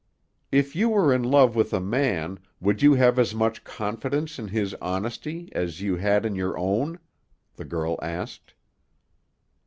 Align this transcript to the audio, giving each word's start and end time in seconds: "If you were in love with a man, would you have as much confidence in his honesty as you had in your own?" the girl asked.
"If 0.51 0.75
you 0.75 0.89
were 0.89 1.13
in 1.13 1.21
love 1.21 1.55
with 1.55 1.73
a 1.75 1.79
man, 1.79 2.39
would 2.59 2.81
you 2.81 2.95
have 2.95 3.19
as 3.19 3.35
much 3.35 3.63
confidence 3.63 4.39
in 4.39 4.47
his 4.47 4.73
honesty 4.81 5.49
as 5.51 5.79
you 5.81 5.97
had 5.97 6.25
in 6.25 6.33
your 6.33 6.57
own?" 6.57 6.97
the 7.53 7.65
girl 7.65 7.99
asked. 8.01 8.55